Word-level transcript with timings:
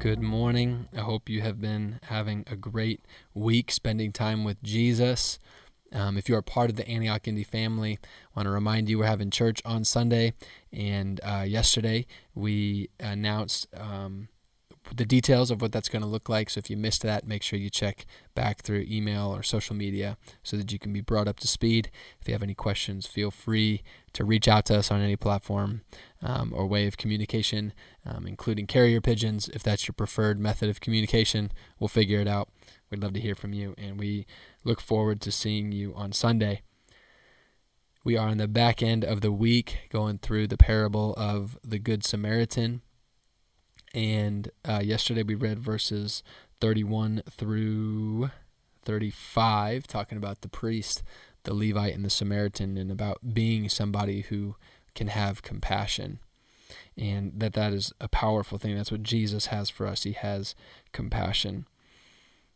Good 0.00 0.22
morning. 0.22 0.88
I 0.96 1.00
hope 1.00 1.28
you 1.28 1.42
have 1.42 1.60
been 1.60 2.00
having 2.04 2.46
a 2.50 2.56
great 2.56 3.02
week 3.34 3.70
spending 3.70 4.12
time 4.12 4.44
with 4.44 4.62
Jesus. 4.62 5.38
Um, 5.92 6.16
if 6.16 6.26
you 6.26 6.36
are 6.36 6.42
part 6.42 6.70
of 6.70 6.76
the 6.76 6.88
Antioch 6.88 7.28
Indy 7.28 7.44
family, 7.44 7.98
I 8.02 8.38
want 8.38 8.46
to 8.46 8.50
remind 8.50 8.88
you 8.88 8.98
we're 8.98 9.04
having 9.04 9.30
church 9.30 9.60
on 9.62 9.84
Sunday. 9.84 10.32
And 10.72 11.20
uh, 11.22 11.44
yesterday 11.46 12.06
we 12.34 12.88
announced 12.98 13.66
um, 13.76 14.28
the 14.94 15.04
details 15.04 15.50
of 15.50 15.60
what 15.60 15.72
that's 15.72 15.88
going 15.88 16.02
to 16.02 16.08
look 16.08 16.28
like. 16.28 16.50
So 16.50 16.58
if 16.58 16.70
you 16.70 16.76
missed 16.76 17.02
that, 17.02 17.26
make 17.26 17.42
sure 17.42 17.58
you 17.58 17.70
check 17.70 18.06
back 18.34 18.62
through 18.62 18.86
email 18.88 19.34
or 19.34 19.42
social 19.42 19.76
media 19.76 20.16
so 20.42 20.56
that 20.56 20.72
you 20.72 20.78
can 20.78 20.92
be 20.92 21.00
brought 21.00 21.28
up 21.28 21.38
to 21.40 21.48
speed. 21.48 21.90
If 22.20 22.28
you 22.28 22.34
have 22.34 22.42
any 22.42 22.54
questions, 22.54 23.06
feel 23.06 23.30
free 23.30 23.82
to 24.14 24.24
reach 24.24 24.48
out 24.48 24.66
to 24.66 24.78
us 24.78 24.90
on 24.90 25.00
any 25.00 25.16
platform 25.16 25.82
um, 26.22 26.52
or 26.54 26.66
way 26.66 26.86
of 26.86 26.96
communication, 26.96 27.72
um, 28.04 28.26
including 28.26 28.66
carrier 28.66 29.00
pigeons. 29.00 29.48
If 29.48 29.62
that's 29.62 29.86
your 29.86 29.94
preferred 29.94 30.40
method 30.40 30.68
of 30.68 30.80
communication, 30.80 31.52
we'll 31.78 31.88
figure 31.88 32.20
it 32.20 32.28
out. 32.28 32.48
We'd 32.90 33.02
love 33.02 33.12
to 33.14 33.20
hear 33.20 33.36
from 33.36 33.52
you, 33.52 33.74
and 33.78 33.98
we 33.98 34.26
look 34.64 34.80
forward 34.80 35.20
to 35.20 35.30
seeing 35.30 35.70
you 35.70 35.94
on 35.94 36.12
Sunday. 36.12 36.62
We 38.02 38.16
are 38.16 38.28
on 38.28 38.38
the 38.38 38.48
back 38.48 38.82
end 38.82 39.04
of 39.04 39.20
the 39.20 39.30
week 39.30 39.88
going 39.90 40.18
through 40.18 40.48
the 40.48 40.56
parable 40.56 41.14
of 41.14 41.58
the 41.62 41.78
Good 41.78 42.02
Samaritan. 42.02 42.80
And 43.94 44.50
uh, 44.68 44.80
yesterday 44.84 45.22
we 45.22 45.34
read 45.34 45.58
verses 45.58 46.22
31 46.60 47.22
through 47.30 48.30
35, 48.84 49.86
talking 49.86 50.18
about 50.18 50.42
the 50.42 50.48
priest, 50.48 51.02
the 51.44 51.54
Levite, 51.54 51.94
and 51.94 52.04
the 52.04 52.10
Samaritan, 52.10 52.76
and 52.76 52.90
about 52.90 53.34
being 53.34 53.68
somebody 53.68 54.22
who 54.22 54.56
can 54.94 55.08
have 55.08 55.42
compassion. 55.42 56.20
And 56.96 57.32
that 57.36 57.54
that 57.54 57.72
is 57.72 57.92
a 58.00 58.08
powerful 58.08 58.58
thing. 58.58 58.76
That's 58.76 58.92
what 58.92 59.02
Jesus 59.02 59.46
has 59.46 59.70
for 59.70 59.86
us. 59.86 60.04
He 60.04 60.12
has 60.12 60.54
compassion. 60.92 61.66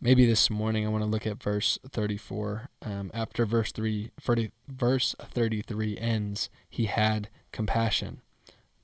Maybe 0.00 0.26
this 0.26 0.50
morning 0.50 0.84
I 0.84 0.90
want 0.90 1.02
to 1.02 1.10
look 1.10 1.26
at 1.26 1.42
verse 1.42 1.78
34. 1.90 2.68
Um, 2.82 3.10
after 3.14 3.46
verse 3.46 3.72
3, 3.72 4.10
30, 4.20 4.52
verse 4.68 5.14
33 5.20 5.96
ends, 5.98 6.50
he 6.68 6.84
had 6.84 7.30
compassion. 7.50 8.20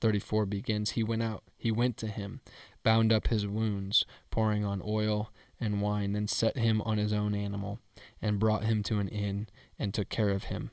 34 0.03 0.45
begins, 0.45 0.91
He 0.91 1.01
went 1.01 1.23
out, 1.23 1.43
he 1.55 1.71
went 1.71 1.95
to 1.95 2.07
him, 2.07 2.41
bound 2.83 3.13
up 3.13 3.29
his 3.29 3.47
wounds, 3.47 4.03
pouring 4.29 4.65
on 4.65 4.81
oil 4.85 5.31
and 5.61 5.81
wine, 5.81 6.11
then 6.11 6.27
set 6.27 6.57
him 6.57 6.81
on 6.81 6.97
his 6.97 7.13
own 7.13 7.33
animal, 7.33 7.79
and 8.21 8.37
brought 8.37 8.65
him 8.65 8.83
to 8.83 8.99
an 8.99 9.07
inn, 9.07 9.47
and 9.79 9.93
took 9.93 10.09
care 10.09 10.31
of 10.31 10.45
him. 10.45 10.71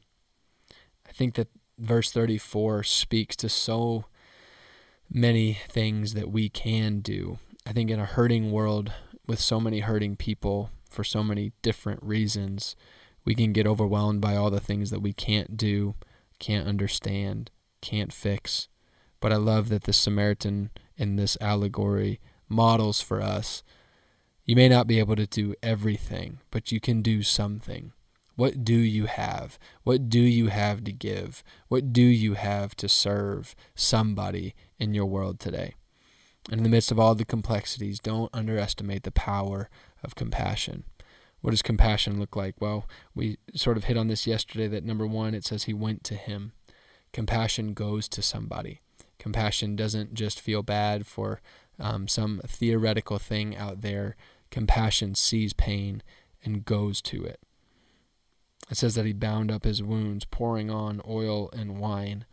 I 1.08 1.12
think 1.12 1.36
that 1.36 1.46
verse 1.78 2.10
34 2.10 2.82
speaks 2.82 3.36
to 3.36 3.48
so 3.48 4.06
many 5.08 5.58
things 5.68 6.14
that 6.14 6.32
we 6.32 6.48
can 6.48 6.98
do. 6.98 7.38
I 7.64 7.72
think 7.72 7.88
in 7.88 8.00
a 8.00 8.06
hurting 8.06 8.50
world 8.50 8.92
with 9.28 9.38
so 9.38 9.60
many 9.60 9.78
hurting 9.78 10.16
people 10.16 10.70
for 10.88 11.04
so 11.04 11.22
many 11.22 11.52
different 11.62 12.02
reasons, 12.02 12.74
we 13.24 13.36
can 13.36 13.52
get 13.52 13.64
overwhelmed 13.64 14.20
by 14.20 14.34
all 14.34 14.50
the 14.50 14.58
things 14.58 14.90
that 14.90 15.02
we 15.02 15.12
can't 15.12 15.56
do, 15.56 15.94
can't 16.40 16.66
understand, 16.66 17.52
can't 17.80 18.12
fix. 18.12 18.66
But 19.20 19.32
I 19.32 19.36
love 19.36 19.68
that 19.68 19.84
the 19.84 19.92
Samaritan 19.92 20.70
in 20.96 21.16
this 21.16 21.36
allegory 21.40 22.20
models 22.48 23.00
for 23.00 23.22
us. 23.22 23.62
You 24.44 24.56
may 24.56 24.68
not 24.68 24.86
be 24.86 24.98
able 24.98 25.16
to 25.16 25.26
do 25.26 25.54
everything, 25.62 26.40
but 26.50 26.72
you 26.72 26.80
can 26.80 27.02
do 27.02 27.22
something. 27.22 27.92
What 28.36 28.64
do 28.64 28.74
you 28.74 29.06
have? 29.06 29.58
What 29.84 30.08
do 30.08 30.20
you 30.20 30.48
have 30.48 30.82
to 30.84 30.92
give? 30.92 31.44
What 31.68 31.92
do 31.92 32.02
you 32.02 32.34
have 32.34 32.74
to 32.76 32.88
serve 32.88 33.54
somebody 33.74 34.54
in 34.78 34.94
your 34.94 35.06
world 35.06 35.38
today? 35.38 35.74
And 36.50 36.60
in 36.60 36.62
the 36.62 36.70
midst 36.70 36.90
of 36.90 36.98
all 36.98 37.14
the 37.14 37.24
complexities, 37.24 38.00
don't 38.00 38.34
underestimate 38.34 39.02
the 39.02 39.12
power 39.12 39.68
of 40.02 40.14
compassion. 40.14 40.84
What 41.42 41.50
does 41.50 41.62
compassion 41.62 42.18
look 42.18 42.34
like? 42.34 42.54
Well, 42.60 42.86
we 43.14 43.38
sort 43.54 43.76
of 43.76 43.84
hit 43.84 43.96
on 43.96 44.08
this 44.08 44.26
yesterday 44.26 44.68
that 44.68 44.84
number 44.84 45.06
one, 45.06 45.34
it 45.34 45.44
says 45.44 45.64
he 45.64 45.74
went 45.74 46.02
to 46.04 46.14
him. 46.14 46.52
Compassion 47.12 47.74
goes 47.74 48.08
to 48.08 48.22
somebody. 48.22 48.80
Compassion 49.20 49.76
doesn't 49.76 50.14
just 50.14 50.40
feel 50.40 50.62
bad 50.62 51.06
for 51.06 51.42
um, 51.78 52.08
some 52.08 52.40
theoretical 52.46 53.18
thing 53.18 53.54
out 53.54 53.82
there. 53.82 54.16
Compassion 54.50 55.14
sees 55.14 55.52
pain 55.52 56.02
and 56.42 56.64
goes 56.64 57.02
to 57.02 57.24
it. 57.24 57.38
It 58.70 58.78
says 58.78 58.94
that 58.94 59.04
he 59.04 59.12
bound 59.12 59.52
up 59.52 59.64
his 59.64 59.82
wounds, 59.82 60.24
pouring 60.24 60.70
on 60.70 61.02
oil 61.06 61.50
and 61.52 61.78
wine. 61.78 62.24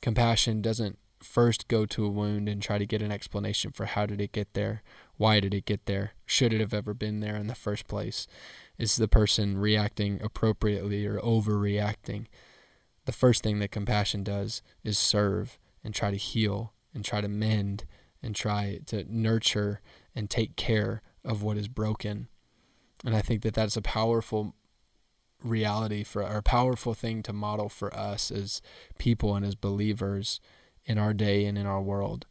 Compassion 0.00 0.62
doesn't 0.62 0.96
first 1.20 1.66
go 1.66 1.84
to 1.86 2.04
a 2.04 2.08
wound 2.08 2.48
and 2.48 2.62
try 2.62 2.78
to 2.78 2.86
get 2.86 3.02
an 3.02 3.10
explanation 3.10 3.72
for 3.72 3.86
how 3.86 4.06
did 4.06 4.20
it 4.20 4.30
get 4.30 4.54
there? 4.54 4.82
Why 5.16 5.40
did 5.40 5.52
it 5.52 5.64
get 5.64 5.86
there? 5.86 6.12
Should 6.24 6.52
it 6.52 6.60
have 6.60 6.72
ever 6.72 6.94
been 6.94 7.18
there 7.18 7.34
in 7.34 7.48
the 7.48 7.56
first 7.56 7.88
place? 7.88 8.28
Is 8.78 8.94
the 8.94 9.08
person 9.08 9.58
reacting 9.58 10.20
appropriately 10.22 11.04
or 11.04 11.18
overreacting? 11.18 12.26
The 13.06 13.12
first 13.12 13.42
thing 13.42 13.58
that 13.58 13.72
compassion 13.72 14.22
does 14.22 14.62
is 14.84 15.00
serve 15.00 15.58
and 15.88 15.94
try 15.94 16.10
to 16.10 16.18
heal 16.18 16.74
and 16.92 17.02
try 17.02 17.22
to 17.22 17.28
mend 17.28 17.86
and 18.22 18.36
try 18.36 18.78
to 18.84 19.06
nurture 19.08 19.80
and 20.14 20.28
take 20.28 20.54
care 20.54 21.00
of 21.24 21.42
what 21.42 21.56
is 21.56 21.66
broken. 21.66 22.28
And 23.06 23.16
I 23.16 23.22
think 23.22 23.40
that 23.40 23.54
that's 23.54 23.78
a 23.78 23.80
powerful 23.80 24.54
reality 25.42 26.04
for 26.04 26.22
or 26.22 26.36
a 26.36 26.42
powerful 26.42 26.92
thing 26.92 27.22
to 27.22 27.32
model 27.32 27.70
for 27.70 27.94
us 27.96 28.30
as 28.30 28.60
people 28.98 29.34
and 29.34 29.46
as 29.46 29.54
believers 29.54 30.40
in 30.84 30.98
our 30.98 31.14
day 31.14 31.46
and 31.46 31.56
in 31.56 31.64
our 31.64 31.80
world. 31.80 32.26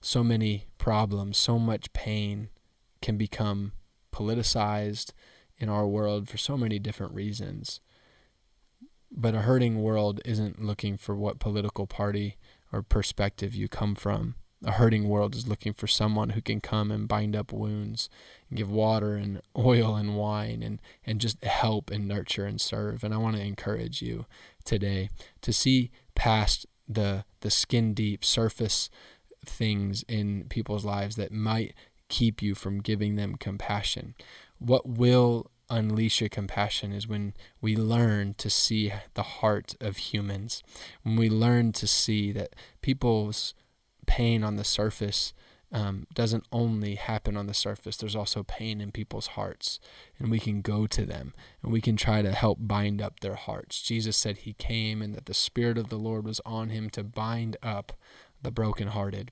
So 0.00 0.22
many 0.22 0.66
problems, 0.78 1.36
so 1.36 1.58
much 1.58 1.92
pain 1.92 2.48
can 3.02 3.16
become 3.16 3.72
politicized 4.12 5.10
in 5.58 5.68
our 5.68 5.88
world 5.88 6.28
for 6.28 6.38
so 6.38 6.56
many 6.56 6.78
different 6.78 7.12
reasons. 7.12 7.80
But 9.10 9.34
a 9.34 9.40
hurting 9.40 9.82
world 9.82 10.20
isn't 10.24 10.62
looking 10.64 10.96
for 10.96 11.16
what 11.16 11.40
political 11.40 11.88
party 11.88 12.36
or 12.72 12.82
perspective 12.82 13.54
you 13.54 13.68
come 13.68 13.94
from. 13.94 14.34
A 14.64 14.72
hurting 14.72 15.08
world 15.08 15.34
is 15.34 15.48
looking 15.48 15.72
for 15.72 15.86
someone 15.86 16.30
who 16.30 16.42
can 16.42 16.60
come 16.60 16.90
and 16.90 17.08
bind 17.08 17.34
up 17.34 17.50
wounds 17.50 18.10
and 18.48 18.58
give 18.58 18.70
water 18.70 19.14
and 19.14 19.40
oil 19.56 19.96
and 19.96 20.16
wine 20.16 20.62
and, 20.62 20.80
and 21.06 21.20
just 21.20 21.42
help 21.44 21.90
and 21.90 22.06
nurture 22.06 22.44
and 22.44 22.60
serve. 22.60 23.02
And 23.02 23.14
I 23.14 23.16
want 23.16 23.36
to 23.36 23.42
encourage 23.42 24.02
you 24.02 24.26
today 24.64 25.08
to 25.40 25.52
see 25.52 25.90
past 26.14 26.66
the 26.86 27.24
the 27.40 27.50
skin 27.50 27.94
deep 27.94 28.24
surface 28.24 28.90
things 29.46 30.04
in 30.08 30.44
people's 30.48 30.84
lives 30.84 31.16
that 31.16 31.32
might 31.32 31.72
keep 32.08 32.42
you 32.42 32.54
from 32.54 32.80
giving 32.80 33.16
them 33.16 33.36
compassion. 33.36 34.14
What 34.58 34.86
will 34.86 35.50
unleash 35.70 36.20
your 36.20 36.28
compassion 36.28 36.92
is 36.92 37.08
when 37.08 37.34
we 37.60 37.76
learn 37.76 38.34
to 38.34 38.50
see 38.50 38.92
the 39.14 39.22
heart 39.22 39.76
of 39.80 39.96
humans, 39.96 40.62
when 41.02 41.16
we 41.16 41.30
learn 41.30 41.72
to 41.72 41.86
see 41.86 42.32
that 42.32 42.54
people's 42.82 43.54
pain 44.06 44.42
on 44.42 44.56
the 44.56 44.64
surface 44.64 45.32
um, 45.72 46.06
doesn't 46.14 46.46
only 46.50 46.96
happen 46.96 47.36
on 47.36 47.46
the 47.46 47.54
surface. 47.54 47.96
There's 47.96 48.16
also 48.16 48.42
pain 48.42 48.80
in 48.80 48.90
people's 48.90 49.28
hearts, 49.28 49.78
and 50.18 50.30
we 50.30 50.40
can 50.40 50.62
go 50.62 50.86
to 50.88 51.06
them 51.06 51.32
and 51.62 51.72
we 51.72 51.80
can 51.80 51.96
try 51.96 52.22
to 52.22 52.32
help 52.32 52.58
bind 52.60 53.00
up 53.00 53.20
their 53.20 53.36
hearts. 53.36 53.80
Jesus 53.80 54.16
said 54.16 54.38
he 54.38 54.54
came 54.54 55.00
and 55.00 55.14
that 55.14 55.26
the 55.26 55.34
Spirit 55.34 55.78
of 55.78 55.88
the 55.88 55.96
Lord 55.96 56.24
was 56.24 56.40
on 56.44 56.70
him 56.70 56.90
to 56.90 57.04
bind 57.04 57.56
up 57.62 57.92
the 58.42 58.50
brokenhearted. 58.50 59.30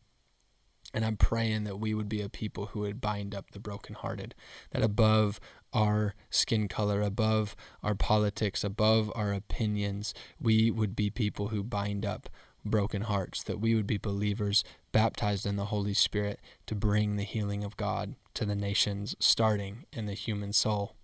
And 0.94 1.04
I'm 1.04 1.16
praying 1.16 1.64
that 1.64 1.78
we 1.78 1.92
would 1.92 2.08
be 2.08 2.22
a 2.22 2.30
people 2.30 2.66
who 2.66 2.80
would 2.80 3.00
bind 3.00 3.34
up 3.34 3.50
the 3.50 3.60
brokenhearted, 3.60 4.34
that 4.70 4.82
above 4.82 5.38
our 5.72 6.14
skin 6.30 6.66
color, 6.66 7.02
above 7.02 7.54
our 7.82 7.94
politics, 7.94 8.64
above 8.64 9.12
our 9.14 9.32
opinions, 9.32 10.14
we 10.40 10.70
would 10.70 10.96
be 10.96 11.10
people 11.10 11.48
who 11.48 11.62
bind 11.62 12.06
up 12.06 12.30
broken 12.64 13.02
hearts, 13.02 13.42
that 13.42 13.60
we 13.60 13.74
would 13.74 13.86
be 13.86 13.98
believers 13.98 14.64
baptized 14.92 15.44
in 15.46 15.56
the 15.56 15.66
Holy 15.66 15.94
Spirit 15.94 16.40
to 16.66 16.74
bring 16.74 17.16
the 17.16 17.22
healing 17.22 17.64
of 17.64 17.76
God 17.76 18.14
to 18.34 18.46
the 18.46 18.54
nations, 18.54 19.14
starting 19.20 19.84
in 19.92 20.06
the 20.06 20.14
human 20.14 20.52
soul. 20.52 20.94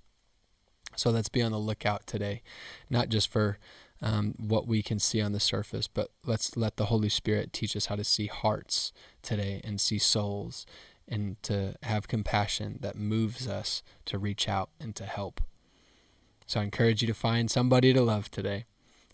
So 0.96 1.10
let's 1.10 1.28
be 1.28 1.42
on 1.42 1.52
the 1.52 1.58
lookout 1.58 2.06
today, 2.06 2.42
not 2.88 3.08
just 3.08 3.28
for 3.30 3.58
um, 4.02 4.34
what 4.38 4.66
we 4.66 4.82
can 4.82 4.98
see 4.98 5.20
on 5.20 5.32
the 5.32 5.40
surface, 5.40 5.88
but 5.88 6.10
let's 6.24 6.56
let 6.56 6.76
the 6.76 6.86
Holy 6.86 7.08
Spirit 7.08 7.52
teach 7.52 7.76
us 7.76 7.86
how 7.86 7.96
to 7.96 8.04
see 8.04 8.26
hearts 8.26 8.92
today 9.22 9.60
and 9.64 9.80
see 9.80 9.98
souls 9.98 10.66
and 11.06 11.42
to 11.42 11.74
have 11.82 12.08
compassion 12.08 12.78
that 12.80 12.96
moves 12.96 13.46
us 13.46 13.82
to 14.06 14.18
reach 14.18 14.48
out 14.48 14.70
and 14.80 14.96
to 14.96 15.04
help. 15.04 15.40
So 16.46 16.60
I 16.60 16.64
encourage 16.64 17.02
you 17.02 17.08
to 17.08 17.14
find 17.14 17.50
somebody 17.50 17.92
to 17.92 18.02
love 18.02 18.30
today. 18.30 18.66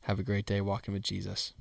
Have 0.03 0.19
a 0.19 0.25
great 0.25 0.47
day 0.47 0.61
walking 0.61 0.95
with 0.95 1.03
Jesus. 1.03 1.53